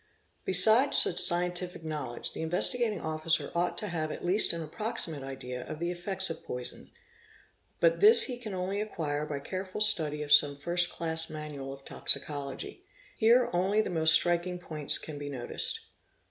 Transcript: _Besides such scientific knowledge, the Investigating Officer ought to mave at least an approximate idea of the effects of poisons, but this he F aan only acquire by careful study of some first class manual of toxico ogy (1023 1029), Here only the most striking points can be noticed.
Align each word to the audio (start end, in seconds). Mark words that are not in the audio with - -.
_Besides 0.45 0.97
such 0.97 1.19
scientific 1.21 1.83
knowledge, 1.83 2.33
the 2.33 2.41
Investigating 2.41 2.99
Officer 3.01 3.51
ought 3.53 3.77
to 3.77 3.85
mave 3.85 4.09
at 4.09 4.25
least 4.25 4.51
an 4.51 4.63
approximate 4.63 5.21
idea 5.21 5.63
of 5.67 5.77
the 5.77 5.91
effects 5.91 6.31
of 6.31 6.43
poisons, 6.43 6.89
but 7.79 7.99
this 7.99 8.23
he 8.23 8.39
F 8.41 8.47
aan 8.47 8.55
only 8.55 8.81
acquire 8.81 9.27
by 9.27 9.39
careful 9.39 9.79
study 9.79 10.23
of 10.23 10.31
some 10.33 10.55
first 10.55 10.89
class 10.89 11.29
manual 11.29 11.71
of 11.71 11.85
toxico 11.85 12.23
ogy 12.23 12.79
(1023 12.79 12.81
1029), 12.81 12.85
Here 13.19 13.49
only 13.53 13.81
the 13.83 13.89
most 13.91 14.15
striking 14.15 14.57
points 14.57 14.97
can 14.97 15.19
be 15.19 15.29
noticed. 15.29 15.79